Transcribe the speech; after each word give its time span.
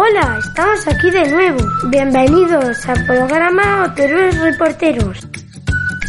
Hola, 0.00 0.38
estamos 0.38 0.86
aquí 0.86 1.10
de 1.10 1.28
nuevo. 1.28 1.58
Bienvenidos 1.88 2.88
al 2.88 3.04
programa 3.04 3.86
Oteros 3.86 4.38
Reporteros. 4.38 5.18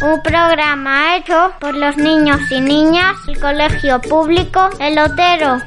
Un 0.00 0.22
programa 0.22 1.16
hecho 1.16 1.52
por 1.58 1.74
los 1.74 1.96
niños 1.96 2.38
y 2.52 2.60
niñas 2.60 3.16
del 3.26 3.40
Colegio 3.40 4.00
Público 4.00 4.70
El 4.78 4.96
Otero. 4.96 5.58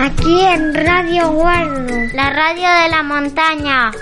Aquí 0.00 0.40
en 0.40 0.74
Radio 0.74 1.30
Guardo. 1.34 1.86
La 2.14 2.30
radio 2.30 2.68
de 2.82 2.88
la 2.90 3.04
montaña. 3.04 3.92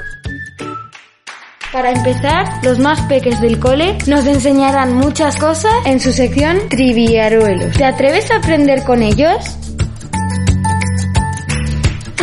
Para 1.70 1.90
empezar, 1.90 2.46
los 2.62 2.78
más 2.78 2.98
peques 3.02 3.38
del 3.42 3.60
cole 3.60 3.98
nos 4.07 4.24
enseñarán 4.24 4.95
muchas 4.95 5.37
cosas 5.37 5.74
en 5.85 6.01
su 6.01 6.15
sección 6.15 6.70
Triviaruelos. 6.70 7.76
¿Te 7.76 7.85
atreves 7.85 8.30
a 8.30 8.37
aprender 8.37 8.85
con 8.85 9.02
ellos? 9.02 9.76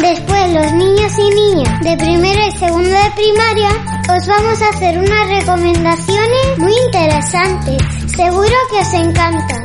Después, 0.04 0.52
los 0.52 0.74
niños 0.74 1.14
y 1.18 1.30
niñas 1.34 1.80
de 1.80 1.96
primero 1.96 2.46
y 2.46 2.52
segundo 2.52 2.90
de 2.90 3.12
primaria, 3.16 3.70
os 4.14 4.28
vamos 4.28 4.62
a 4.62 4.68
hacer 4.68 4.98
unas 4.98 5.30
recomendaciones 5.30 6.58
muy 6.58 6.74
interesantes. 6.88 7.78
Seguro 8.14 8.52
que 8.70 8.80
os 8.82 8.94
encantan. 8.96 9.64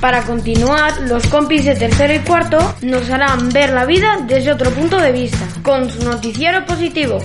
Para 0.00 0.22
continuar, 0.22 1.00
los 1.08 1.26
compis 1.26 1.64
de 1.64 1.74
tercero 1.74 2.14
y 2.14 2.20
cuarto 2.20 2.76
nos 2.82 3.10
harán 3.10 3.48
ver 3.48 3.70
la 3.70 3.84
vida 3.84 4.18
desde 4.28 4.52
otro 4.52 4.70
punto 4.70 5.00
de 5.00 5.10
vista, 5.10 5.44
con 5.64 5.90
su 5.90 6.04
noticiero 6.04 6.64
positivo. 6.64 7.18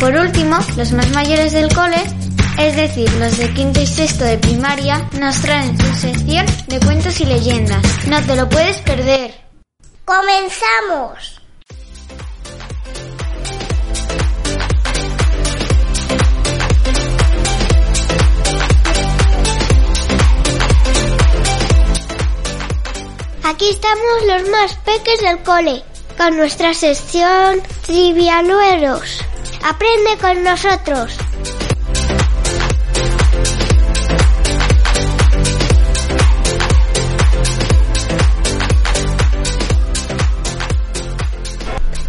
Por 0.00 0.16
último, 0.16 0.58
los 0.76 0.92
más 0.92 1.08
mayores 1.10 1.52
del 1.52 1.72
cole, 1.72 2.02
es 2.62 2.76
decir, 2.76 3.10
los 3.14 3.38
de 3.38 3.52
quinto 3.54 3.80
y 3.80 3.86
sexto 3.86 4.24
de 4.24 4.36
primaria, 4.38 5.08
nos 5.18 5.40
traen 5.40 5.78
su 5.78 5.94
sección 5.94 6.46
de 6.68 6.80
cuentos 6.80 7.20
y 7.20 7.24
leyendas. 7.24 7.82
No 8.06 8.20
te 8.22 8.36
lo 8.36 8.48
puedes 8.48 8.78
perder. 8.78 9.32
¡Comenzamos! 10.04 11.40
Aquí 23.44 23.68
estamos 23.70 24.26
los 24.26 24.48
más 24.50 24.74
peques 24.84 25.20
del 25.20 25.38
cole, 25.42 25.82
con 26.16 26.36
nuestra 26.36 26.74
sección 26.74 27.62
Trivialueros. 27.86 29.24
Aprende 29.62 30.16
con 30.20 30.42
nosotros. 30.42 31.19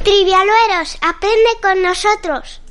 Trivialueros, 0.04 0.98
aprende 1.02 1.50
con 1.62 1.82
nosotros. 1.84 2.62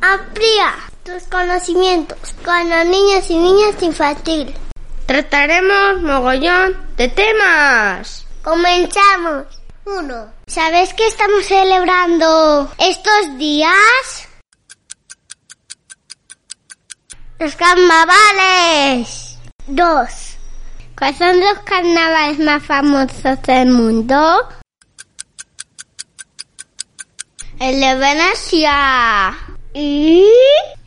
Amplía 0.00 0.74
tus 1.02 1.24
conocimientos 1.24 2.18
con 2.44 2.70
los 2.70 2.86
niños 2.86 3.28
y 3.30 3.36
niñas 3.36 3.82
infantil. 3.82 4.54
Trataremos 5.06 6.02
mogollón 6.02 6.76
de 6.96 7.08
temas. 7.08 8.24
Comenzamos. 8.42 9.46
Uno. 9.86 10.32
¿Sabes 10.46 10.94
qué 10.94 11.06
estamos 11.08 11.46
celebrando 11.46 12.70
estos 12.78 13.38
días? 13.38 14.28
Los 17.40 17.56
carnavales. 17.56 19.36
Dos. 19.66 20.36
¿Cuáles 20.96 21.18
son 21.18 21.40
los 21.40 21.58
carnavales 21.64 22.38
más 22.38 22.62
famosos 22.62 23.42
del 23.42 23.70
mundo? 23.70 24.48
De 27.58 27.94
Venecia. 27.94 29.38
Y 29.72 30.24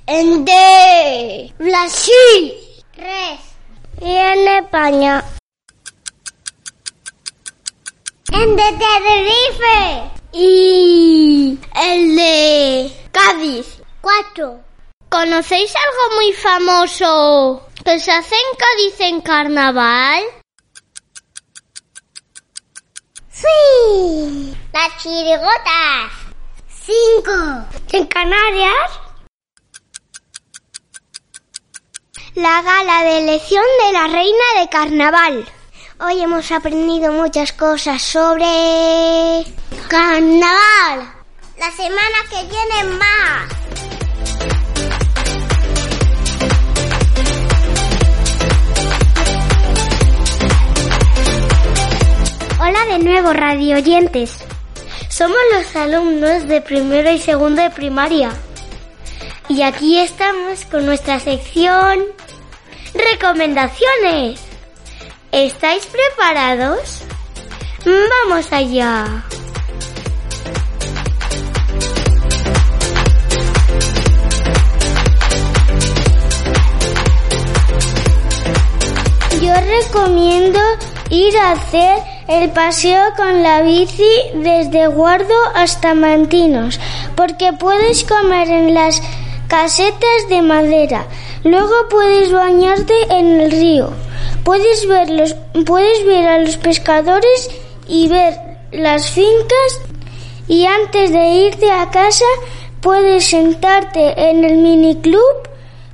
el 0.06 0.46
de 0.46 1.54
Brasil. 1.58 2.54
Tres. 2.96 3.40
Y 4.02 4.16
en 4.16 4.48
España. 4.48 5.26
El 8.32 8.56
de 8.56 8.64
Tenerife. 8.64 10.12
Y 10.32 11.60
el 11.76 12.16
de 12.16 12.92
Cádiz. 13.12 13.82
Cuatro. 14.02 14.60
¿Conocéis 15.10 15.74
algo 15.76 16.16
muy 16.16 16.34
famoso 16.34 17.68
que 17.84 18.00
se 18.00 18.12
hace 18.12 18.36
en 18.36 18.58
Cádiz 18.58 19.00
en 19.00 19.22
carnaval? 19.22 20.24
Sí. 23.32 24.56
Las 24.72 25.02
chirigotas. 25.02 26.19
En 27.92 28.08
Canarias. 28.08 29.00
La 32.34 32.64
gala 32.64 33.04
de 33.04 33.20
elección 33.20 33.64
de 33.86 33.94
la 33.94 34.08
reina 34.08 34.44
de 34.60 34.70
carnaval. 34.70 35.46
Hoy 36.00 36.20
hemos 36.24 36.52
aprendido 36.52 37.12
muchas 37.12 37.54
cosas 37.54 38.02
sobre 38.02 39.46
carnaval. 39.88 41.14
La 41.60 41.72
semana 41.74 42.18
que 42.32 42.44
viene 42.48 42.84
más. 42.98 43.50
Hola 52.60 52.86
de 52.86 53.00
nuevo, 53.04 53.34
radio 53.34 53.78
oyentes. 53.78 54.49
Somos 55.20 55.38
los 55.52 55.76
alumnos 55.76 56.48
de 56.48 56.62
primero 56.62 57.12
y 57.12 57.20
segundo 57.20 57.62
de 57.62 57.70
primaria. 57.72 58.32
Y 59.50 59.64
aquí 59.64 60.00
estamos 60.00 60.64
con 60.64 60.86
nuestra 60.86 61.20
sección 61.20 62.06
Recomendaciones. 62.94 64.40
¿Estáis 65.34 65.86
preparados? 65.88 67.02
Vamos 67.84 68.50
allá. 68.54 69.26
Yo 79.42 79.54
recomiendo 79.54 80.62
ir 81.10 81.38
a 81.38 81.52
hacer 81.52 82.19
el 82.30 82.52
paseo 82.52 83.02
con 83.18 83.42
la 83.42 83.64
bici 83.64 84.04
desde 84.36 84.86
Guardo 84.86 85.34
hasta 85.56 85.96
Mantinos, 85.96 86.80
porque 87.16 87.54
puedes 87.54 88.04
comer 88.04 88.48
en 88.50 88.76
las 88.76 89.02
casetas 89.48 90.30
de 90.30 90.44
madera, 90.44 91.08
luego 91.44 91.74
puedes 91.90 92.32
bañarte 92.32 92.94
en 93.10 93.42
el 93.42 93.52
río, 93.52 93.90
puedes 94.44 94.88
ver, 94.88 95.10
los, 95.10 95.36
puedes 95.66 96.06
ver 96.06 96.28
a 96.28 96.38
los 96.38 96.58
pescadores 96.58 97.50
y 97.88 98.08
ver 98.08 98.36
las 98.72 99.10
fincas. 99.10 99.82
Y 100.48 100.66
antes 100.66 101.12
de 101.12 101.28
irte 101.48 101.72
a 101.72 101.90
casa 101.90 102.26
puedes 102.82 103.26
sentarte 103.26 104.30
en 104.30 104.44
el 104.44 104.58
miniclub, 104.58 105.50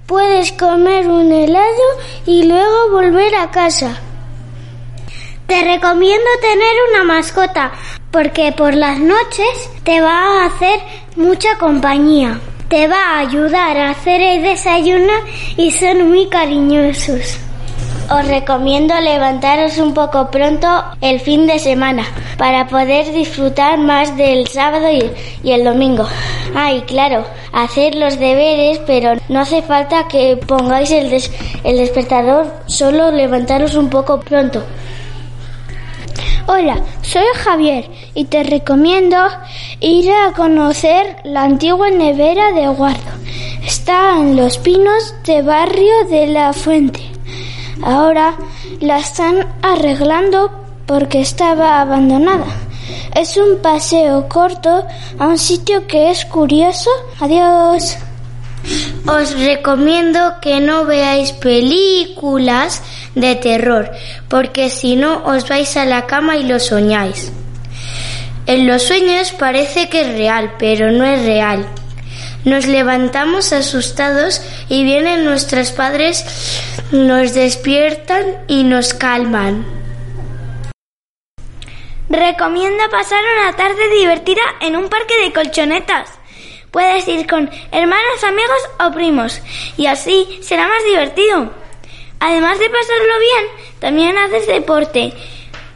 puedes 0.06 0.52
comer 0.52 1.08
un 1.08 1.32
helado 1.32 1.84
y 2.26 2.44
luego 2.44 2.92
volver 2.92 3.36
a 3.36 3.52
casa. 3.52 4.02
Te 5.48 5.62
recomiendo 5.62 6.26
tener 6.42 6.74
una 6.90 7.04
mascota 7.04 7.72
porque 8.10 8.52
por 8.52 8.74
las 8.74 8.98
noches 8.98 9.70
te 9.84 10.02
va 10.02 10.42
a 10.42 10.46
hacer 10.48 10.80
mucha 11.16 11.60
compañía. 11.60 12.40
Te 12.68 12.88
va 12.88 12.98
a 12.98 13.20
ayudar 13.20 13.78
a 13.78 13.92
hacer 13.92 14.22
el 14.22 14.42
desayuno 14.42 15.14
y 15.56 15.70
son 15.70 16.10
muy 16.10 16.28
cariñosos. 16.30 17.38
Os 18.10 18.28
recomiendo 18.28 19.00
levantaros 19.00 19.78
un 19.78 19.94
poco 19.94 20.32
pronto 20.32 20.68
el 21.02 21.20
fin 21.20 21.46
de 21.46 21.60
semana 21.60 22.06
para 22.40 22.68
poder 22.68 23.14
disfrutar 23.14 23.78
más 23.78 24.18
del 24.18 24.48
sábado 24.48 24.88
y, 25.44 25.52
el 25.52 25.64
domingo. 25.64 26.08
Ay, 26.56 26.82
claro, 26.88 27.24
hacer 27.54 27.94
los 27.94 28.18
deberes, 28.18 28.80
pero 28.88 29.14
no 29.30 29.42
hace 29.42 29.62
falta 29.62 30.08
que 30.08 30.38
pongáis 30.38 30.90
el, 30.90 31.12
el 31.64 31.78
despertador, 31.78 32.52
solo 32.66 33.12
levantaros 33.12 33.76
un 33.76 33.90
poco 33.92 34.20
pronto. 34.20 34.64
Hola, 36.48 36.78
soy 37.02 37.24
Javier 37.44 37.90
y 38.14 38.26
te 38.26 38.44
recomiendo 38.44 39.18
ir 39.80 40.12
a 40.12 40.32
conocer 40.34 41.18
la 41.24 41.42
antigua 41.42 41.90
nevera 41.90 42.52
de 42.52 42.68
Guardo. 42.68 43.12
Está 43.66 44.20
en 44.20 44.36
los 44.36 44.60
pinos 44.60 45.16
de 45.26 45.42
barrio 45.42 46.06
de 46.08 46.28
la 46.28 46.54
Fuente. 46.54 47.02
Ahora 47.82 48.36
la 48.80 49.00
están 49.00 49.48
arreglando 49.64 50.52
porque 50.86 51.20
estaba 51.20 51.82
abandonada. 51.82 52.46
Es 53.16 53.38
un 53.38 53.60
paseo 53.64 54.30
corto 54.30 54.86
a 55.18 55.28
un 55.28 55.40
sitio 55.40 55.88
que 55.88 56.12
es 56.12 56.26
curioso. 56.26 56.92
Adiós. 57.20 57.98
Os 59.08 59.38
recomiendo 59.38 60.36
que 60.42 60.60
no 60.60 60.86
veáis 60.86 61.32
películas 61.32 62.82
de 63.14 63.36
terror, 63.36 63.92
porque 64.28 64.70
si 64.70 64.96
no 64.96 65.24
os 65.26 65.48
vais 65.48 65.78
a 65.78 65.86
la 65.86 66.06
cama 66.08 66.38
y 66.38 66.44
lo 66.44 66.60
soñáis. 66.60 67.32
En 68.48 68.68
los 68.68 68.84
sueños 68.84 69.32
parece 69.32 69.90
que 69.90 70.02
es 70.02 70.08
real, 70.08 70.54
pero 70.60 70.92
no 70.92 71.04
es 71.04 71.24
real. 71.26 71.66
Nos 72.46 72.68
levantamos 72.68 73.54
asustados 73.54 74.42
y 74.70 74.84
vienen 74.84 75.26
nuestros 75.26 75.72
padres, 75.72 76.24
nos 76.92 77.34
despiertan 77.34 78.24
y 78.48 78.64
nos 78.64 78.94
calman. 78.94 79.66
Recomiendo 82.08 82.84
pasar 82.92 83.20
una 83.40 83.56
tarde 83.56 83.90
divertida 83.98 84.44
en 84.62 84.76
un 84.76 84.90
parque 84.90 85.16
de 85.24 85.34
colchonetas. 85.34 86.15
Puedes 86.76 87.08
ir 87.08 87.26
con 87.26 87.50
hermanos, 87.72 88.24
amigos 88.26 88.70
o 88.82 88.92
primos 88.92 89.42
y 89.78 89.86
así 89.86 90.40
será 90.42 90.68
más 90.68 90.84
divertido. 90.84 91.50
Además 92.20 92.60
de 92.60 92.70
pasarlo 92.70 93.14
bien, 93.18 93.46
también 93.80 94.18
haces 94.18 94.46
deporte. 94.46 95.14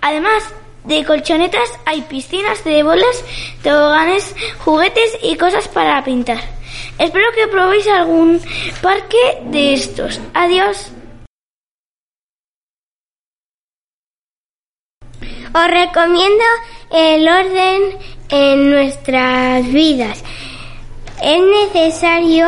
Además 0.02 0.44
de 0.84 1.06
colchonetas 1.06 1.72
hay 1.86 2.02
piscinas 2.02 2.66
de 2.66 2.84
bolas, 2.84 3.24
toboganes, 3.64 4.36
juguetes 4.66 5.18
y 5.24 5.38
cosas 5.38 5.70
para 5.70 6.04
pintar. 6.04 6.42
Espero 6.98 7.32
que 7.34 7.48
probéis 7.48 7.88
algún 7.88 8.42
parque 8.82 9.38
de 9.46 9.76
estos. 9.76 10.20
Adiós. 10.34 10.92
Os 15.54 15.68
recomiendo 15.70 16.44
el 16.92 17.26
orden 17.26 17.98
en 18.32 18.70
nuestras 18.70 19.66
vidas. 19.72 20.26
Es 21.22 21.42
necesario 21.42 22.48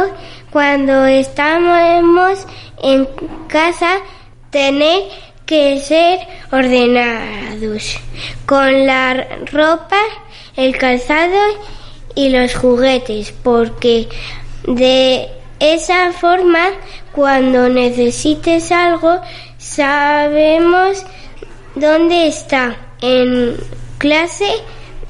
cuando 0.51 1.05
estamos 1.05 2.45
en 2.81 3.07
casa 3.47 3.97
tener 4.49 5.03
que 5.45 5.79
ser 5.79 6.19
ordenados 6.51 7.97
con 8.45 8.85
la 8.85 9.25
ropa, 9.51 9.97
el 10.55 10.77
calzado 10.77 11.39
y 12.15 12.29
los 12.29 12.55
juguetes, 12.55 13.33
porque 13.43 14.07
de 14.67 15.29
esa 15.59 16.11
forma 16.13 16.69
cuando 17.11 17.69
necesites 17.69 18.71
algo 18.71 19.19
sabemos 19.57 21.05
dónde 21.75 22.27
está. 22.27 22.77
En 23.01 23.57
clase 23.97 24.49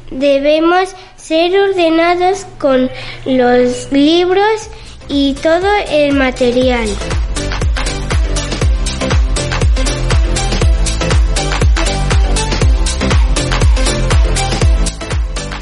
debemos 0.09 0.95
ser 1.31 1.57
ordenados 1.57 2.45
con 2.59 2.91
los 3.23 3.89
libros 3.89 4.69
y 5.07 5.33
todo 5.35 5.65
el 5.89 6.11
material. 6.11 6.89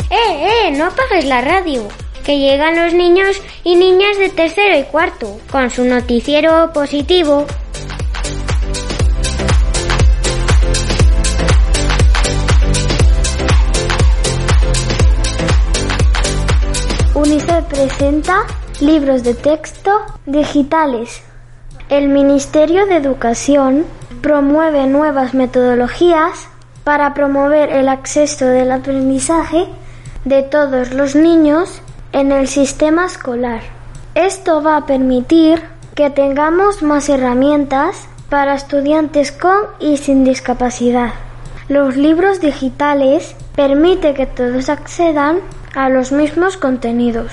¡Eh, 0.09 0.15
eh! 0.17 0.71
No 0.71 0.85
apagues 0.85 1.25
la 1.25 1.41
radio. 1.41 1.87
Que 2.25 2.39
llegan 2.39 2.75
los 2.75 2.95
niños 2.95 3.39
y 3.63 3.75
niñas 3.75 4.17
de 4.17 4.29
tercero 4.29 4.75
y 4.75 4.85
cuarto, 4.85 5.39
con 5.51 5.69
su 5.69 5.85
noticiero 5.85 6.73
positivo. 6.73 7.45
Presenta 17.79 18.41
libros 18.81 19.23
de 19.23 19.33
texto 19.33 20.01
digitales. 20.25 21.21
El 21.87 22.09
Ministerio 22.09 22.85
de 22.85 22.97
Educación 22.97 23.85
promueve 24.21 24.85
nuevas 24.85 25.33
metodologías 25.33 26.49
para 26.83 27.13
promover 27.13 27.69
el 27.71 27.87
acceso 27.87 28.45
del 28.47 28.73
aprendizaje 28.73 29.65
de 30.25 30.43
todos 30.43 30.91
los 30.93 31.15
niños 31.15 31.81
en 32.11 32.33
el 32.33 32.49
sistema 32.49 33.05
escolar. 33.05 33.61
Esto 34.13 34.61
va 34.61 34.75
a 34.75 34.85
permitir 34.85 35.63
que 35.95 36.09
tengamos 36.09 36.83
más 36.83 37.07
herramientas 37.07 38.09
para 38.29 38.55
estudiantes 38.55 39.31
con 39.31 39.55
y 39.79 39.95
sin 39.95 40.25
discapacidad. 40.25 41.13
Los 41.69 41.95
libros 41.95 42.41
digitales 42.41 43.37
permiten 43.55 44.15
que 44.15 44.25
todos 44.25 44.67
accedan 44.67 45.37
a 45.75 45.87
los 45.87 46.11
mismos 46.11 46.57
contenidos. 46.57 47.31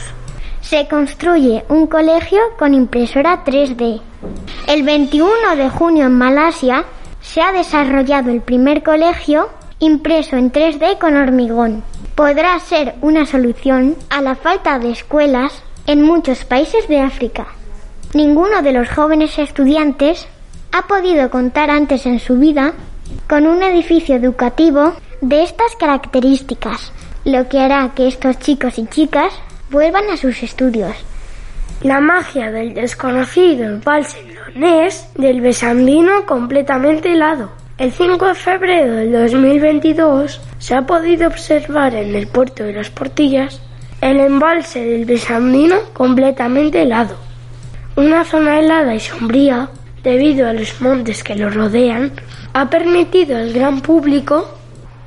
Se 0.69 0.89
construye 0.89 1.65
un 1.69 1.87
colegio 1.87 2.41
con 2.59 2.75
impresora 2.75 3.45
3D. 3.45 4.01
El 4.67 4.83
21 4.83 5.57
de 5.57 5.71
junio 5.71 6.07
en 6.07 6.19
Malasia 6.19 6.85
se 7.21 7.41
ha 7.41 7.53
desarrollado 7.53 8.31
el 8.31 8.41
primer 8.41 8.83
colegio 8.83 9.49
impreso 9.79 10.37
en 10.37 10.51
3D 10.51 10.99
con 10.99 11.17
hormigón 11.17 11.85
podrá 12.17 12.59
ser 12.59 12.95
una 13.03 13.27
solución 13.27 13.95
a 14.11 14.21
la 14.23 14.35
falta 14.35 14.81
de 14.81 14.91
escuelas 14.91 15.53
en 15.87 16.03
muchos 16.03 16.45
países 16.45 16.89
de 16.89 16.99
África. 16.99 17.47
Ninguno 18.15 18.63
de 18.63 18.73
los 18.73 18.89
jóvenes 18.89 19.39
estudiantes 19.39 20.27
ha 20.73 20.89
podido 20.89 21.31
contar 21.31 21.71
antes 21.71 22.07
en 22.07 22.19
su 22.19 22.39
vida 22.39 22.73
con 23.29 23.47
un 23.47 23.63
edificio 23.63 24.17
educativo 24.17 24.95
de 25.21 25.45
estas 25.45 25.77
características, 25.77 26.91
lo 27.25 27.49
que 27.49 27.61
hará 27.61 27.93
que 27.95 28.09
estos 28.09 28.39
chicos 28.39 28.79
y 28.79 28.87
chicas 28.87 29.33
vuelvan 29.71 30.11
a 30.11 30.17
sus 30.17 30.43
estudios. 30.43 30.97
La 31.83 32.01
magia 32.01 32.51
del 32.51 32.75
desconocido 32.75 33.65
embalse 33.65 34.23
leonés 34.23 35.09
del 35.15 35.41
Besandino 35.41 36.25
completamente 36.25 37.13
helado. 37.13 37.51
El 37.79 37.93
5 37.93 38.27
de 38.27 38.35
febrero 38.35 38.95
del 38.95 39.13
2022 39.13 40.41
se 40.59 40.75
ha 40.75 40.87
podido 40.87 41.29
observar 41.29 41.95
en 41.95 42.15
el 42.15 42.27
puerto 42.27 42.65
de 42.65 42.73
las 42.73 42.89
Portillas 42.91 43.61
el 44.01 44.21
embalse 44.21 44.83
del 44.83 45.05
Besandino 45.05 45.77
completamente 45.93 46.83
helado. 46.83 47.17
Una 47.97 48.25
zona 48.25 48.59
helada 48.59 48.95
y 48.95 49.01
sombría, 49.01 49.71
debido 50.03 50.49
a 50.49 50.53
los 50.53 50.81
montes 50.81 51.23
que 51.23 51.35
lo 51.35 51.51
rodean, 51.51 52.13
ha 52.55 52.71
permitido 52.71 53.37
al 53.37 53.53
gran 53.53 53.81
público 53.81 54.49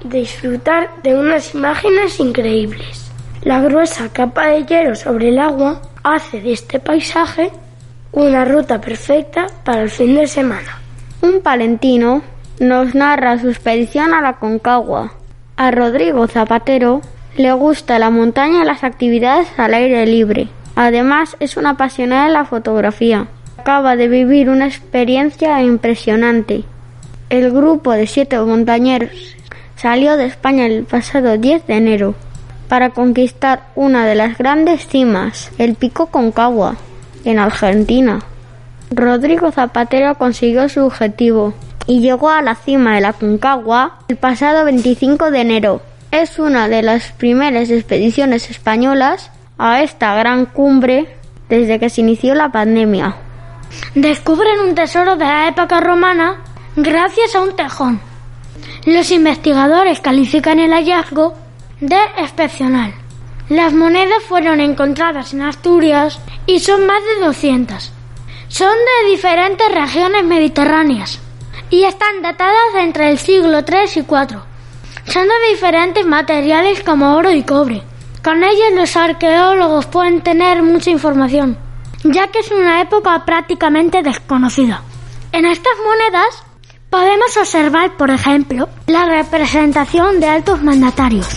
disfrutar 0.03 0.89
de 1.01 1.15
unas 1.15 1.55
imágenes 1.55 2.19
increíbles. 2.19 3.08
La 3.43 3.61
gruesa 3.61 4.09
capa 4.11 4.47
de 4.47 4.65
hielo 4.65 4.95
sobre 4.95 5.29
el 5.29 5.39
agua 5.39 5.81
hace 6.03 6.41
de 6.41 6.51
este 6.51 6.77
paisaje 6.77 7.51
una 8.11 8.43
ruta 8.43 8.81
perfecta 8.81 9.47
para 9.63 9.81
el 9.81 9.89
fin 9.89 10.13
de 10.15 10.27
semana. 10.27 10.81
Un 11.21 11.39
palentino 11.39 12.21
nos 12.59 12.95
narra 12.95 13.39
su 13.39 13.47
expedición 13.47 14.13
a 14.13 14.21
la 14.21 14.33
Concagua. 14.33 15.13
A 15.55 15.71
Rodrigo 15.71 16.27
Zapatero 16.27 16.99
le 17.37 17.53
gusta 17.53 17.97
la 17.97 18.09
montaña 18.09 18.63
y 18.63 18.65
las 18.65 18.83
actividades 18.83 19.47
al 19.57 19.73
aire 19.73 20.05
libre. 20.05 20.49
Además, 20.75 21.37
es 21.39 21.55
una 21.55 21.71
apasionada 21.71 22.27
de 22.27 22.33
la 22.33 22.43
fotografía. 22.43 23.27
Acaba 23.57 23.95
de 23.95 24.09
vivir 24.09 24.49
una 24.49 24.67
experiencia 24.67 25.61
impresionante. 25.61 26.65
El 27.29 27.51
grupo 27.51 27.93
de 27.93 28.05
siete 28.05 28.37
montañeros 28.37 29.37
salió 29.77 30.17
de 30.17 30.25
España 30.25 30.65
el 30.65 30.83
pasado 30.83 31.37
10 31.37 31.67
de 31.67 31.73
enero 31.75 32.15
para 32.69 32.91
conquistar 32.91 33.63
una 33.75 34.05
de 34.05 34.15
las 34.15 34.37
grandes 34.37 34.87
cimas, 34.87 35.51
el 35.57 35.75
Pico 35.75 36.05
Concagua, 36.05 36.77
en 37.25 37.39
Argentina. 37.39 38.19
Rodrigo 38.91 39.51
Zapatero 39.51 40.15
consiguió 40.15 40.69
su 40.69 40.85
objetivo, 40.85 41.53
y 41.89 42.01
llegó 42.01 42.29
a 42.29 42.43
la 42.43 42.53
cima 42.53 42.93
de 42.95 43.01
la 43.01 43.13
Concagua 43.13 43.97
el 44.07 44.15
pasado 44.15 44.63
25 44.63 45.31
de 45.31 45.41
enero. 45.41 45.81
Es 46.11 46.37
una 46.37 46.67
de 46.67 46.83
las 46.83 47.11
primeras 47.13 47.71
expediciones 47.71 48.51
españolas 48.51 49.31
a 49.57 49.81
esta 49.81 50.13
gran 50.13 50.45
cumbre 50.45 51.15
desde 51.49 51.79
que 51.79 51.89
se 51.89 52.01
inició 52.01 52.35
la 52.35 52.51
pandemia. 52.51 53.15
Descubren 53.95 54.59
un 54.59 54.75
tesoro 54.75 55.15
de 55.15 55.25
la 55.25 55.47
época 55.47 55.79
romana 55.79 56.37
gracias 56.75 57.33
a 57.33 57.41
un 57.41 57.55
tejón. 57.55 57.99
Los 58.85 59.09
investigadores 59.09 59.99
califican 59.99 60.59
el 60.59 60.71
hallazgo 60.71 61.33
de 61.79 61.97
excepcional. 62.17 62.93
Las 63.49 63.73
monedas 63.73 64.23
fueron 64.27 64.59
encontradas 64.59 65.33
en 65.33 65.41
Asturias 65.41 66.19
y 66.45 66.59
son 66.59 66.85
más 66.85 67.01
de 67.03 67.25
200. 67.25 67.91
Son 68.47 68.69
de 68.71 69.11
diferentes 69.11 69.71
regiones 69.71 70.23
mediterráneas 70.23 71.19
y 71.69 71.83
están 71.83 72.21
datadas 72.21 72.75
entre 72.79 73.09
el 73.09 73.17
siglo 73.17 73.59
III 73.59 73.77
y 73.95 73.99
IV. 73.99 74.39
Son 75.05 75.27
de 75.27 75.49
diferentes 75.51 76.05
materiales 76.05 76.83
como 76.83 77.15
oro 77.15 77.31
y 77.31 77.43
cobre. 77.43 77.81
Con 78.23 78.43
ellos 78.43 78.73
los 78.75 78.95
arqueólogos 78.97 79.85
pueden 79.85 80.21
tener 80.21 80.61
mucha 80.61 80.89
información, 80.89 81.57
ya 82.03 82.27
que 82.27 82.39
es 82.39 82.51
una 82.51 82.81
época 82.81 83.23
prácticamente 83.25 84.03
desconocida. 84.03 84.83
En 85.31 85.45
estas 85.45 85.73
monedas 85.83 86.43
podemos 86.89 87.37
observar, 87.37 87.95
por 87.97 88.09
ejemplo, 88.09 88.67
la 88.87 89.05
representación 89.05 90.19
de 90.19 90.27
altos 90.27 90.61
mandatarios. 90.61 91.27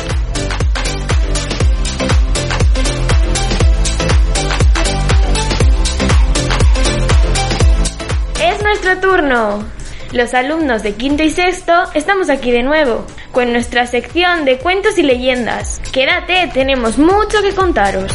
Turno. 9.00 9.64
Los 10.12 10.34
alumnos 10.34 10.82
de 10.82 10.94
quinto 10.94 11.22
y 11.22 11.30
sexto 11.30 11.72
estamos 11.94 12.28
aquí 12.28 12.50
de 12.50 12.62
nuevo 12.62 13.06
con 13.32 13.52
nuestra 13.52 13.86
sección 13.86 14.44
de 14.44 14.58
cuentos 14.58 14.98
y 14.98 15.02
leyendas. 15.02 15.80
Quédate, 15.92 16.50
tenemos 16.52 16.98
mucho 16.98 17.40
que 17.42 17.54
contaros. 17.54 18.12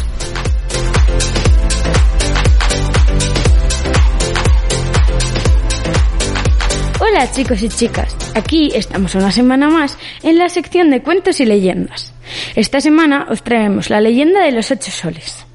Hola 7.00 7.32
chicos 7.32 7.64
y 7.64 7.70
chicas, 7.70 8.16
aquí 8.36 8.72
estamos 8.76 9.16
una 9.16 9.32
semana 9.32 9.70
más 9.70 9.98
en 10.22 10.38
la 10.38 10.50
sección 10.50 10.92
de 10.92 11.02
cuentos 11.02 11.40
y 11.40 11.46
leyendas. 11.46 12.14
Esta 12.56 12.80
semana 12.80 13.26
os 13.30 13.42
traemos 13.42 13.90
la 13.90 14.02
leyenda 14.02 14.42
de 14.42 14.52
los 14.52 14.70
ocho 14.70 14.92
soles. 14.92 15.47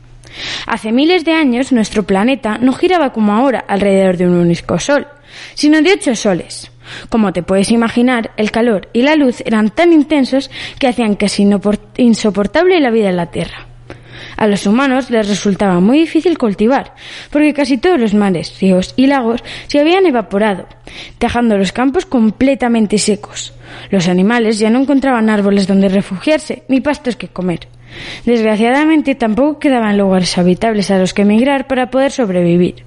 Hace 0.66 0.92
miles 0.92 1.24
de 1.24 1.32
años 1.32 1.72
nuestro 1.72 2.04
planeta 2.04 2.58
no 2.58 2.72
giraba 2.72 3.12
como 3.12 3.32
ahora 3.32 3.64
alrededor 3.66 4.16
de 4.16 4.26
un 4.26 4.34
único 4.34 4.78
sol, 4.78 5.06
sino 5.54 5.82
de 5.82 5.92
ocho 5.92 6.14
soles. 6.14 6.70
Como 7.08 7.32
te 7.32 7.42
puedes 7.42 7.70
imaginar, 7.70 8.32
el 8.36 8.50
calor 8.50 8.88
y 8.92 9.02
la 9.02 9.16
luz 9.16 9.42
eran 9.44 9.70
tan 9.70 9.92
intensos 9.92 10.50
que 10.78 10.88
hacían 10.88 11.14
casi 11.14 11.48
insoportable 11.96 12.80
la 12.80 12.90
vida 12.90 13.08
en 13.08 13.16
la 13.16 13.30
Tierra. 13.30 13.66
A 14.36 14.46
los 14.46 14.66
humanos 14.66 15.10
les 15.10 15.28
resultaba 15.28 15.80
muy 15.80 15.98
difícil 16.00 16.38
cultivar, 16.38 16.94
porque 17.30 17.54
casi 17.54 17.78
todos 17.78 18.00
los 18.00 18.14
mares, 18.14 18.58
ríos 18.60 18.94
y 18.96 19.06
lagos 19.06 19.42
se 19.66 19.78
habían 19.78 20.06
evaporado, 20.06 20.66
dejando 21.20 21.56
los 21.58 21.72
campos 21.72 22.06
completamente 22.06 22.98
secos. 22.98 23.52
Los 23.90 24.08
animales 24.08 24.58
ya 24.58 24.70
no 24.70 24.80
encontraban 24.80 25.30
árboles 25.30 25.66
donde 25.66 25.88
refugiarse 25.88 26.64
ni 26.68 26.80
pastos 26.80 27.16
que 27.16 27.28
comer. 27.28 27.68
Desgraciadamente 28.24 29.14
tampoco 29.14 29.58
quedaban 29.58 29.98
lugares 29.98 30.36
habitables 30.38 30.90
a 30.90 30.98
los 30.98 31.14
que 31.14 31.22
emigrar 31.22 31.66
para 31.66 31.90
poder 31.90 32.10
sobrevivir. 32.10 32.84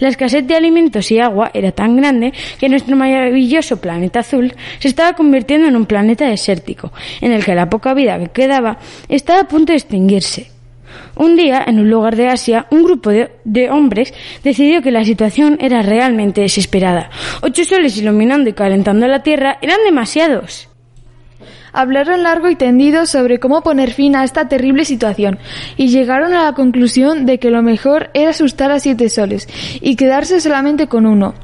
La 0.00 0.08
escasez 0.08 0.46
de 0.46 0.54
alimentos 0.54 1.10
y 1.10 1.18
agua 1.18 1.50
era 1.54 1.72
tan 1.72 1.96
grande 1.96 2.32
que 2.58 2.68
nuestro 2.68 2.96
maravilloso 2.96 3.80
planeta 3.80 4.20
azul 4.20 4.54
se 4.78 4.88
estaba 4.88 5.14
convirtiendo 5.14 5.66
en 5.66 5.76
un 5.76 5.86
planeta 5.86 6.28
desértico, 6.28 6.92
en 7.20 7.32
el 7.32 7.44
que 7.44 7.54
la 7.54 7.68
poca 7.68 7.94
vida 7.94 8.18
que 8.18 8.28
quedaba 8.28 8.78
estaba 9.08 9.40
a 9.40 9.48
punto 9.48 9.72
de 9.72 9.78
extinguirse. 9.78 10.50
Un 11.16 11.34
día, 11.36 11.64
en 11.66 11.80
un 11.80 11.90
lugar 11.90 12.14
de 12.14 12.28
Asia, 12.28 12.66
un 12.70 12.84
grupo 12.84 13.10
de, 13.10 13.70
hombres 13.70 14.12
decidió 14.44 14.82
que 14.82 14.90
la 14.90 15.04
situación 15.04 15.56
era 15.60 15.82
realmente 15.82 16.42
desesperada. 16.42 17.10
Ocho 17.42 17.64
soles 17.64 17.96
iluminando 17.96 18.50
y 18.50 18.52
calentando 18.52 19.08
la 19.08 19.22
Tierra 19.22 19.58
eran 19.62 19.78
demasiados 19.84 20.68
hablaron 21.76 22.22
largo 22.22 22.48
y 22.48 22.56
tendido 22.56 23.04
sobre 23.04 23.38
cómo 23.38 23.60
poner 23.60 23.92
fin 23.92 24.16
a 24.16 24.24
esta 24.24 24.48
terrible 24.48 24.86
situación 24.86 25.38
y 25.76 25.88
llegaron 25.88 26.32
a 26.32 26.44
la 26.44 26.52
conclusión 26.54 27.26
de 27.26 27.38
que 27.38 27.50
lo 27.50 27.62
mejor 27.62 28.08
era 28.14 28.30
asustar 28.30 28.70
a 28.70 28.80
siete 28.80 29.10
soles 29.10 29.46
y 29.80 29.94
quedarse 29.94 30.40
solamente 30.40 30.88
con 30.88 31.04
uno. 31.04 31.34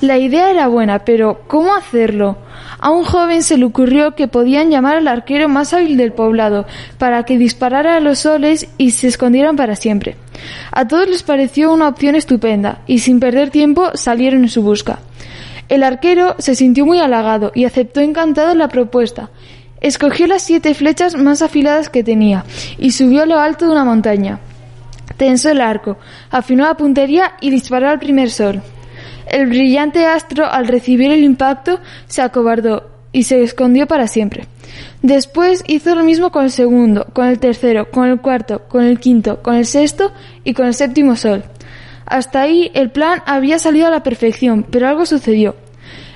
La 0.00 0.18
idea 0.18 0.50
era 0.50 0.68
buena, 0.68 1.00
pero 1.00 1.42
¿cómo 1.46 1.74
hacerlo? 1.74 2.38
A 2.78 2.90
un 2.90 3.04
joven 3.04 3.42
se 3.42 3.58
le 3.58 3.64
ocurrió 3.64 4.14
que 4.14 4.28
podían 4.28 4.70
llamar 4.70 4.96
al 4.96 5.08
arquero 5.08 5.48
más 5.48 5.72
hábil 5.74 5.96
del 5.96 6.12
poblado 6.12 6.66
para 6.98 7.24
que 7.24 7.38
disparara 7.38 7.96
a 7.96 8.00
los 8.00 8.20
soles 8.20 8.68
y 8.78 8.92
se 8.92 9.08
escondieran 9.08 9.56
para 9.56 9.76
siempre. 9.76 10.16
A 10.70 10.88
todos 10.88 11.08
les 11.08 11.22
pareció 11.22 11.72
una 11.72 11.88
opción 11.88 12.14
estupenda 12.14 12.82
y 12.86 12.98
sin 12.98 13.20
perder 13.20 13.50
tiempo 13.50 13.90
salieron 13.94 14.42
en 14.42 14.48
su 14.48 14.62
busca. 14.62 15.00
El 15.68 15.82
arquero 15.84 16.34
se 16.38 16.54
sintió 16.54 16.84
muy 16.84 16.98
halagado 16.98 17.52
y 17.54 17.64
aceptó 17.64 18.00
encantado 18.00 18.54
la 18.54 18.68
propuesta 18.68 19.30
Escogió 19.82 20.28
las 20.28 20.42
siete 20.42 20.74
flechas 20.74 21.16
más 21.16 21.42
afiladas 21.42 21.90
que 21.90 22.04
tenía 22.04 22.44
y 22.78 22.92
subió 22.92 23.24
a 23.24 23.26
lo 23.26 23.40
alto 23.40 23.66
de 23.66 23.72
una 23.72 23.84
montaña. 23.84 24.38
Tensó 25.16 25.50
el 25.50 25.60
arco, 25.60 25.98
afinó 26.30 26.64
la 26.64 26.76
puntería 26.76 27.34
y 27.40 27.50
disparó 27.50 27.88
al 27.88 27.98
primer 27.98 28.30
sol. 28.30 28.62
El 29.26 29.48
brillante 29.48 30.06
astro, 30.06 30.46
al 30.46 30.68
recibir 30.68 31.10
el 31.10 31.24
impacto, 31.24 31.80
se 32.06 32.22
acobardó 32.22 32.90
y 33.10 33.24
se 33.24 33.42
escondió 33.42 33.88
para 33.88 34.06
siempre. 34.06 34.46
Después 35.02 35.64
hizo 35.66 35.96
lo 35.96 36.04
mismo 36.04 36.30
con 36.30 36.44
el 36.44 36.52
segundo, 36.52 37.06
con 37.12 37.26
el 37.26 37.40
tercero, 37.40 37.90
con 37.90 38.06
el 38.08 38.20
cuarto, 38.20 38.62
con 38.68 38.84
el 38.84 39.00
quinto, 39.00 39.42
con 39.42 39.56
el 39.56 39.66
sexto 39.66 40.12
y 40.44 40.54
con 40.54 40.66
el 40.66 40.74
séptimo 40.74 41.16
sol. 41.16 41.42
Hasta 42.06 42.40
ahí 42.40 42.70
el 42.74 42.90
plan 42.90 43.22
había 43.26 43.58
salido 43.58 43.88
a 43.88 43.90
la 43.90 44.04
perfección, 44.04 44.64
pero 44.70 44.88
algo 44.88 45.06
sucedió. 45.06 45.56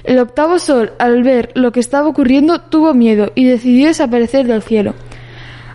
El 0.06 0.20
octavo 0.20 0.60
sol, 0.60 0.92
al 1.00 1.24
ver 1.24 1.50
lo 1.54 1.72
que 1.72 1.80
estaba 1.80 2.06
ocurriendo, 2.06 2.60
tuvo 2.60 2.94
miedo 2.94 3.32
y 3.34 3.44
decidió 3.44 3.88
desaparecer 3.88 4.46
del 4.46 4.62
cielo. 4.62 4.94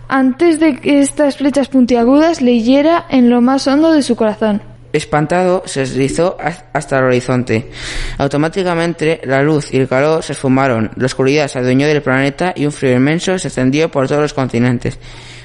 Antes 0.08 0.58
de 0.58 0.80
que 0.80 1.00
estas 1.00 1.36
flechas 1.36 1.68
puntiagudas 1.68 2.40
le 2.40 2.62
en 3.10 3.28
lo 3.28 3.42
más 3.42 3.66
hondo 3.66 3.92
de 3.92 4.00
su 4.00 4.16
corazón. 4.16 4.62
Espantado, 4.94 5.62
se 5.66 5.80
deslizó 5.80 6.38
hasta 6.72 6.98
el 6.98 7.04
horizonte. 7.04 7.70
Automáticamente, 8.16 9.20
la 9.24 9.42
luz 9.42 9.72
y 9.72 9.76
el 9.76 9.88
calor 9.88 10.22
se 10.22 10.32
esfumaron, 10.32 10.90
la 10.96 11.06
oscuridad 11.06 11.48
se 11.48 11.58
adueñó 11.58 11.86
del 11.86 12.00
planeta 12.00 12.54
y 12.56 12.64
un 12.64 12.72
frío 12.72 12.96
inmenso 12.96 13.38
se 13.38 13.48
extendió 13.48 13.90
por 13.90 14.08
todos 14.08 14.22
los 14.22 14.32
continentes. 14.32 14.98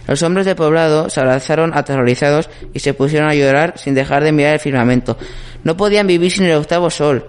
Los 0.08 0.24
hombres 0.24 0.46
del 0.46 0.56
poblado 0.56 1.10
se 1.10 1.20
abrazaron 1.20 1.74
aterrorizados 1.74 2.50
y 2.74 2.79
se 2.79 2.94
pusieron 2.94 3.29
a 3.29 3.36
llorar 3.36 3.74
sin 3.77 3.96
dejar 3.96 4.24
de 4.24 4.32
mirar 4.32 4.53
el 4.53 4.60
firmamento. 4.62 5.17
No 5.65 5.75
podían 5.75 6.08
vivir 6.08 6.32
sin 6.32 6.46
el 6.46 6.56
octavo 6.56 6.89
sol 6.89 7.27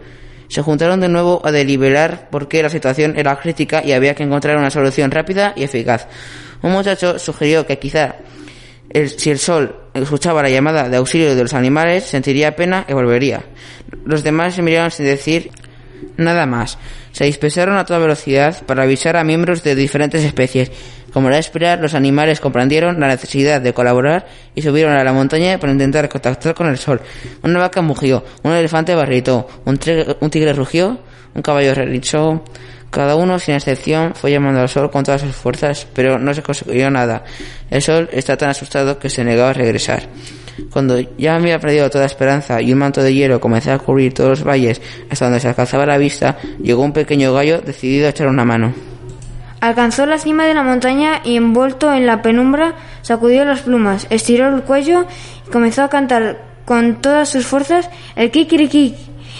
se 0.48 0.62
juntaron 0.62 1.00
de 1.00 1.08
nuevo 1.08 1.40
a 1.44 1.52
deliberar 1.52 2.28
porque 2.30 2.62
la 2.62 2.70
situación 2.70 3.14
era 3.16 3.38
crítica 3.38 3.82
y 3.84 3.92
había 3.92 4.14
que 4.14 4.22
encontrar 4.22 4.56
una 4.56 4.70
solución 4.70 5.10
rápida 5.10 5.52
y 5.56 5.64
eficaz. 5.64 6.06
Un 6.62 6.72
muchacho 6.72 7.18
sugirió 7.18 7.66
que 7.66 7.78
quizá 7.78 8.16
si 9.16 9.30
el 9.30 9.38
sol 9.38 9.76
escuchaba 9.92 10.42
la 10.42 10.48
llamada 10.48 10.88
de 10.88 10.96
auxilio 10.96 11.34
de 11.34 11.42
los 11.42 11.54
animales, 11.54 12.04
sentiría 12.04 12.56
pena 12.56 12.86
y 12.88 12.94
volvería. 12.94 13.44
Los 14.04 14.22
demás 14.22 14.54
se 14.54 14.62
miraron 14.62 14.90
sin 14.90 15.06
decir 15.06 15.50
nada 16.16 16.46
más. 16.46 16.78
Se 17.18 17.24
dispersaron 17.24 17.76
a 17.76 17.84
toda 17.84 17.98
velocidad 17.98 18.64
para 18.64 18.84
avisar 18.84 19.16
a 19.16 19.24
miembros 19.24 19.64
de 19.64 19.74
diferentes 19.74 20.22
especies. 20.22 20.70
Como 21.12 21.26
era 21.26 21.34
de 21.34 21.40
esperar, 21.40 21.80
los 21.80 21.94
animales 21.94 22.38
comprendieron 22.38 23.00
la 23.00 23.08
necesidad 23.08 23.60
de 23.60 23.74
colaborar 23.74 24.28
y 24.54 24.62
subieron 24.62 24.92
a 24.92 25.02
la 25.02 25.12
montaña 25.12 25.58
para 25.58 25.72
intentar 25.72 26.08
contactar 26.08 26.54
con 26.54 26.68
el 26.68 26.78
sol. 26.78 27.00
Una 27.42 27.58
vaca 27.58 27.82
mugió, 27.82 28.24
un 28.44 28.52
elefante 28.52 28.94
barritó, 28.94 29.48
un, 29.64 29.78
tigre 29.78 30.52
rugió, 30.52 31.00
un 31.34 31.42
caballo 31.42 31.74
relinchó. 31.74 32.44
Cada 32.88 33.16
uno, 33.16 33.40
sin 33.40 33.56
excepción, 33.56 34.14
fue 34.14 34.30
llamando 34.30 34.60
al 34.60 34.68
sol 34.68 34.88
con 34.88 35.02
todas 35.02 35.22
sus 35.22 35.34
fuerzas, 35.34 35.88
pero 35.92 36.20
no 36.20 36.32
se 36.32 36.44
consiguió 36.44 36.88
nada. 36.88 37.24
El 37.68 37.82
sol 37.82 38.08
está 38.12 38.36
tan 38.36 38.50
asustado 38.50 39.00
que 39.00 39.10
se 39.10 39.24
negaba 39.24 39.50
a 39.50 39.54
regresar. 39.54 40.04
Cuando 40.72 40.98
ya 41.16 41.36
había 41.36 41.58
perdido 41.58 41.90
toda 41.90 42.06
esperanza 42.06 42.60
y 42.60 42.72
un 42.72 42.78
manto 42.78 43.02
de 43.02 43.14
hielo 43.14 43.40
comenzó 43.40 43.72
a 43.72 43.78
cubrir 43.78 44.14
todos 44.14 44.30
los 44.30 44.44
valles 44.44 44.80
hasta 45.10 45.26
donde 45.26 45.40
se 45.40 45.48
alcanzaba 45.48 45.86
la 45.86 45.98
vista, 45.98 46.38
llegó 46.62 46.82
un 46.82 46.92
pequeño 46.92 47.32
gallo 47.32 47.60
decidido 47.60 48.06
a 48.06 48.10
echar 48.10 48.28
una 48.28 48.44
mano. 48.44 48.72
Alcanzó 49.60 50.06
la 50.06 50.18
cima 50.18 50.46
de 50.46 50.54
la 50.54 50.62
montaña 50.62 51.20
y 51.24 51.36
envuelto 51.36 51.92
en 51.92 52.06
la 52.06 52.22
penumbra 52.22 52.74
sacudió 53.02 53.44
las 53.44 53.62
plumas, 53.62 54.06
estiró 54.10 54.54
el 54.54 54.62
cuello 54.62 55.06
y 55.46 55.50
comenzó 55.50 55.82
a 55.82 55.88
cantar 55.88 56.38
con 56.64 57.00
todas 57.00 57.28
sus 57.28 57.46
fuerzas 57.46 57.90
el 58.14 58.30
kikiriki. 58.30 58.94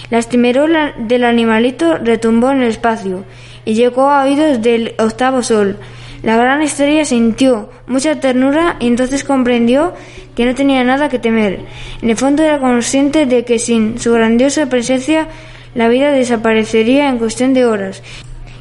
La 0.09 0.17
estimerola 0.17 0.93
del 0.97 1.23
animalito 1.23 1.97
retumbó 1.97 2.51
en 2.51 2.63
el 2.63 2.69
espacio 2.69 3.23
y 3.63 3.75
llegó 3.75 4.09
a 4.09 4.23
oídos 4.23 4.61
del 4.61 4.95
octavo 4.97 5.43
sol. 5.43 5.77
La 6.23 6.35
gran 6.35 6.61
estrella 6.61 7.05
sintió 7.05 7.69
mucha 7.87 8.19
ternura 8.19 8.75
y 8.79 8.87
entonces 8.87 9.23
comprendió 9.23 9.93
que 10.35 10.45
no 10.45 10.55
tenía 10.55 10.83
nada 10.83 11.09
que 11.09 11.19
temer. 11.19 11.61
En 12.01 12.09
el 12.09 12.17
fondo 12.17 12.43
era 12.43 12.59
consciente 12.59 13.25
de 13.25 13.45
que 13.45 13.59
sin 13.59 13.99
su 13.99 14.13
grandiosa 14.13 14.67
presencia 14.67 15.27
la 15.75 15.87
vida 15.87 16.11
desaparecería 16.11 17.09
en 17.09 17.19
cuestión 17.19 17.53
de 17.53 17.65
horas 17.65 18.01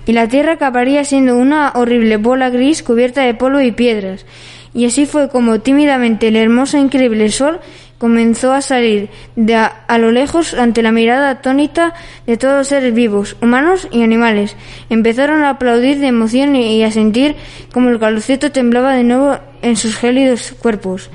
y 0.09 0.15
la 0.15 0.27
tierra 0.27 0.55
acabaría 0.55 1.05
siendo 1.05 1.37
una 1.37 1.71
horrible 1.75 2.17
bola 2.17 2.49
gris 2.49 2.83
cubierta 2.83 3.21
de 3.21 3.35
polvo 3.35 3.61
y 3.61 3.73
piedras. 3.73 4.25
Y 4.73 4.87
así 4.87 5.05
fue 5.05 5.29
como 5.29 5.61
tímidamente 5.61 6.29
el 6.29 6.37
hermoso 6.37 6.79
e 6.79 6.81
increíble 6.81 7.29
sol 7.29 7.61
comenzó 7.99 8.53
a 8.53 8.61
salir 8.61 9.11
de 9.37 9.55
a, 9.57 9.99
lo 9.99 10.11
lejos 10.11 10.55
ante 10.55 10.83
la 10.83 10.93
mirada 10.93 11.31
atónita 11.31 11.95
de 12.27 12.37
todos 12.37 12.57
los 12.57 12.69
seres 12.69 12.95
vivos, 12.95 13.37
humanos 13.43 13.89
y 13.91 14.03
animales. 14.03 14.57
Empezaron 14.89 15.43
a 15.43 15.51
aplaudir 15.51 15.99
de 15.99 16.07
emoción 16.07 16.57
y 16.57 16.83
a 16.85 16.93
sentir 16.93 17.37
como 17.73 17.91
el 17.91 17.99
calorcito 17.99 18.53
temblaba 18.53 18.95
de 18.95 19.05
nuevo 19.05 19.39
en 19.63 19.77
sus 19.77 19.97
gélidos 19.97 20.55
cuerpos. 20.61 21.11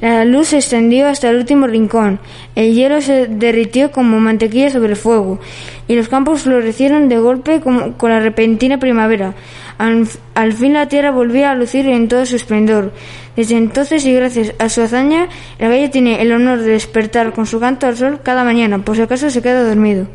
La 0.00 0.24
luz 0.24 0.48
se 0.48 0.56
extendió 0.56 1.08
hasta 1.08 1.28
el 1.28 1.36
último 1.36 1.66
rincón, 1.66 2.20
el 2.54 2.72
hielo 2.72 3.02
se 3.02 3.26
derritió 3.26 3.90
como 3.90 4.18
mantequilla 4.18 4.70
sobre 4.70 4.92
el 4.92 4.96
fuego, 4.96 5.40
y 5.88 5.94
los 5.94 6.08
campos 6.08 6.42
florecieron 6.42 7.10
de 7.10 7.18
golpe 7.18 7.60
como 7.60 7.98
con 7.98 8.08
la 8.08 8.20
repentina 8.20 8.78
primavera. 8.78 9.34
Al, 9.80 10.52
fin 10.52 10.74
la 10.74 10.88
tierra 10.88 11.10
volvía 11.10 11.50
a 11.50 11.54
lucir 11.54 11.86
en 11.86 12.06
todo 12.06 12.26
su 12.26 12.36
esplendor. 12.36 12.92
Desde 13.34 13.56
entonces 13.56 14.04
y 14.04 14.12
gracias 14.12 14.52
a 14.58 14.68
su 14.68 14.82
hazaña, 14.82 15.30
el 15.58 15.70
gallo 15.70 15.88
tiene 15.88 16.20
el 16.20 16.32
honor 16.32 16.58
de 16.58 16.72
despertar 16.72 17.32
con 17.32 17.46
su 17.46 17.58
canto 17.60 17.86
al 17.86 17.96
sol 17.96 18.20
cada 18.22 18.44
mañana, 18.44 18.84
por 18.84 18.96
si 18.96 19.02
acaso 19.02 19.30
se 19.30 19.40
queda 19.40 19.64
dormido. 19.64 20.06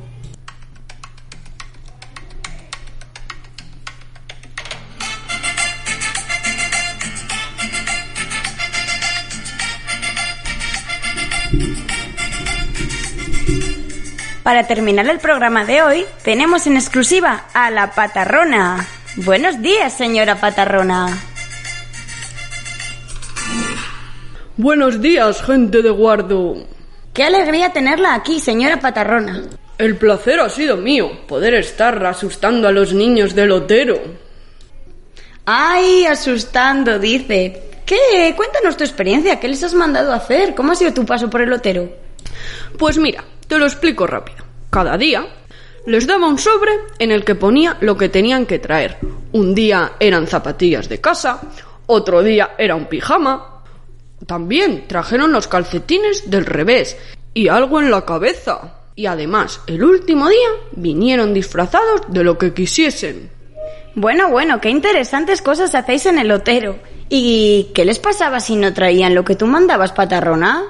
Para 14.44 14.68
terminar 14.68 15.10
el 15.10 15.18
programa 15.18 15.66
de 15.66 15.82
hoy, 15.82 16.06
tenemos 16.24 16.68
en 16.68 16.76
exclusiva 16.76 17.46
a 17.56 17.72
la 17.72 17.90
patarrona. 17.90 18.86
Buenos 19.18 19.62
días, 19.62 19.94
señora 19.94 20.36
patarrona. 20.42 21.18
Buenos 24.58 25.02
días, 25.02 25.42
gente 25.42 25.82
de 25.82 25.90
guardo. 25.90 26.58
Qué 27.14 27.24
alegría 27.24 27.72
tenerla 27.72 28.14
aquí, 28.14 28.42
señora 28.42 28.82
patarrona. 28.82 29.44
El 29.78 29.96
placer 29.96 30.42
ha 30.42 30.50
sido 30.50 30.76
mío, 30.76 31.26
poder 31.28 31.54
estar 31.54 32.06
asustando 32.06 32.68
a 32.68 32.74
los 32.74 32.92
niños 32.92 33.34
del 33.34 33.54
Otero. 33.54 34.02
Ay, 35.46 36.06
asustando, 36.06 37.00
dice. 37.00 37.70
¿Qué? 37.86 38.34
Cuéntanos 38.36 38.76
tu 38.76 38.84
experiencia, 38.84 39.40
¿qué 39.40 39.48
les 39.48 39.64
has 39.64 39.74
mandado 39.74 40.12
a 40.12 40.18
hacer? 40.18 40.54
¿Cómo 40.56 40.74
ha 40.74 40.76
sido 40.76 40.94
tu 40.94 41.06
paso 41.06 41.30
por 41.30 41.42
el 41.42 41.54
Otero? 41.54 41.90
Pues 42.78 42.98
mira, 42.98 43.24
te 43.48 43.58
lo 43.58 43.66
explico 43.66 44.08
rápido. 44.08 44.44
Cada 44.70 44.98
día 44.98 45.26
les 45.86 46.08
daba 46.08 46.28
un 46.28 46.40
sobre 46.40 46.72
en 47.00 47.12
el 47.12 47.24
que 47.24 47.36
ponía 47.36 47.78
lo 47.82 47.98
que 47.98 48.10
tenían 48.10 48.46
que 48.46 48.60
traer. 48.60 48.98
Un 49.32 49.54
día 49.54 49.94
eran 50.00 50.28
zapatillas 50.28 50.90
de 50.90 51.02
casa, 51.02 51.42
otro 51.86 52.24
día 52.24 52.56
era 52.58 52.76
un 52.76 52.86
pijama. 52.86 53.62
También 54.26 54.88
trajeron 54.88 55.32
los 55.32 55.48
calcetines 55.48 56.30
del 56.30 56.46
revés 56.46 56.98
y 57.34 57.48
algo 57.48 57.80
en 57.80 57.92
la 57.92 58.06
cabeza. 58.06 58.80
Y 58.96 59.08
además, 59.08 59.62
el 59.68 59.84
último 59.84 60.30
día 60.30 60.50
vinieron 60.72 61.34
disfrazados 61.34 62.02
de 62.08 62.24
lo 62.24 62.38
que 62.38 62.54
quisiesen. 62.54 63.30
Bueno, 63.94 64.30
bueno, 64.30 64.60
qué 64.62 64.70
interesantes 64.70 65.42
cosas 65.42 65.76
hacéis 65.76 66.06
en 66.06 66.18
el 66.18 66.32
Otero. 66.32 66.78
¿Y 67.08 67.72
qué 67.76 67.86
les 67.86 68.00
pasaba 68.00 68.40
si 68.40 68.56
no 68.56 68.74
traían 68.74 69.14
lo 69.14 69.24
que 69.24 69.36
tú 69.36 69.48
mandabas, 69.48 69.92
patarrona? 69.92 70.64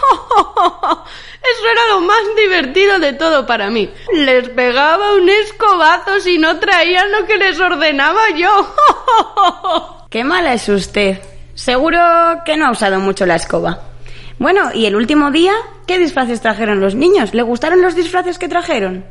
Eso 1.42 1.66
era 1.72 1.94
lo 1.94 2.00
más 2.02 2.20
divertido 2.36 2.98
de 2.98 3.12
todo 3.14 3.46
para 3.46 3.70
mí. 3.70 3.90
Les 4.12 4.48
pegaba 4.50 5.14
un 5.14 5.28
escobazo 5.28 6.20
si 6.20 6.38
no 6.38 6.58
traían 6.58 7.10
lo 7.12 7.26
que 7.26 7.36
les 7.36 7.58
ordenaba 7.58 8.20
yo. 8.36 8.74
Qué 10.10 10.24
mala 10.24 10.54
es 10.54 10.68
usted. 10.68 11.18
Seguro 11.54 11.98
que 12.44 12.56
no 12.56 12.66
ha 12.66 12.72
usado 12.72 13.00
mucho 13.00 13.26
la 13.26 13.36
escoba. 13.36 13.80
Bueno, 14.38 14.70
¿y 14.74 14.86
el 14.86 14.96
último 14.96 15.30
día 15.30 15.52
qué 15.86 15.98
disfraces 15.98 16.40
trajeron 16.40 16.80
los 16.80 16.94
niños? 16.94 17.34
¿Le 17.34 17.42
gustaron 17.42 17.82
los 17.82 17.94
disfraces 17.94 18.38
que 18.38 18.48
trajeron? 18.48 19.04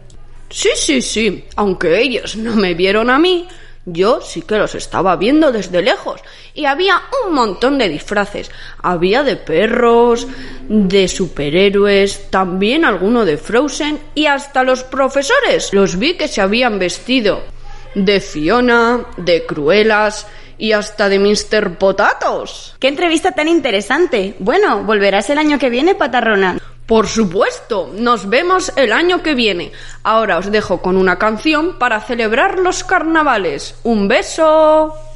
Sí, 0.49 0.69
sí, 0.75 1.01
sí. 1.01 1.45
Aunque 1.55 2.01
ellos 2.01 2.35
no 2.35 2.55
me 2.55 2.73
vieron 2.73 3.09
a 3.09 3.19
mí, 3.19 3.47
yo 3.93 4.21
sí 4.21 4.41
que 4.41 4.57
los 4.57 4.75
estaba 4.75 5.15
viendo 5.15 5.51
desde 5.51 5.81
lejos 5.81 6.21
y 6.53 6.65
había 6.65 7.01
un 7.25 7.33
montón 7.33 7.77
de 7.77 7.89
disfraces. 7.89 8.51
Había 8.81 9.23
de 9.23 9.35
perros, 9.35 10.27
de 10.67 11.07
superhéroes, 11.07 12.29
también 12.29 12.85
alguno 12.85 13.25
de 13.25 13.37
Frozen 13.37 13.99
y 14.15 14.25
hasta 14.25 14.63
los 14.63 14.83
profesores. 14.83 15.73
Los 15.73 15.97
vi 15.97 16.15
que 16.15 16.27
se 16.27 16.41
habían 16.41 16.79
vestido 16.79 17.41
de 17.95 18.19
Fiona, 18.19 19.05
de 19.17 19.45
Cruelas 19.45 20.27
y 20.57 20.73
hasta 20.73 21.09
de 21.09 21.19
Mr. 21.19 21.77
Potatos. 21.77 22.75
¡Qué 22.79 22.89
entrevista 22.89 23.31
tan 23.31 23.47
interesante! 23.47 24.35
Bueno, 24.39 24.83
¿volverás 24.83 25.29
el 25.29 25.37
año 25.37 25.57
que 25.57 25.69
viene, 25.69 25.95
Patarrona? 25.95 26.59
Por 26.89 27.05
supuesto, 27.07 27.91
nos 27.93 28.27
vemos 28.27 28.73
el 28.75 28.91
año 28.93 29.21
que 29.21 29.35
viene. 29.35 29.71
Ahora 30.01 30.39
os 30.39 30.51
dejo 30.51 30.81
con 30.81 30.97
una 30.97 31.19
canción 31.19 31.77
para 31.77 32.01
celebrar 32.01 32.57
los 32.57 32.83
carnavales. 32.83 33.75
Un 33.83 34.07
beso. 34.07 35.08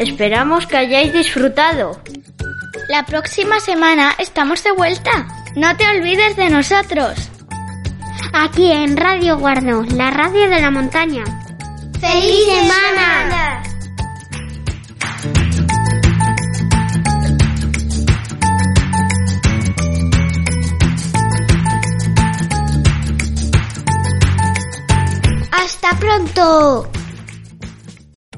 Esperamos 0.00 0.66
que 0.66 0.78
hayáis 0.78 1.12
disfrutado. 1.12 2.00
La 2.88 3.04
próxima 3.04 3.60
semana 3.60 4.14
estamos 4.16 4.64
de 4.64 4.72
vuelta. 4.72 5.28
No 5.56 5.76
te 5.76 5.86
olvides 5.86 6.36
de 6.36 6.48
nosotros. 6.48 7.28
aquí 8.32 8.72
en 8.72 8.96
Radio 8.96 9.36
Guardo, 9.36 9.82
la 9.94 10.10
radio 10.10 10.48
de 10.48 10.58
la 10.58 10.70
montaña. 10.70 11.24
¡Feliz 12.00 12.46
semana! 12.46 13.62
¡Hasta 25.52 25.90
pronto! 25.98 26.90